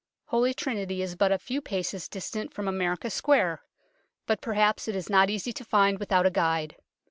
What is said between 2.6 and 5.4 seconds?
America Square, but perhaps is not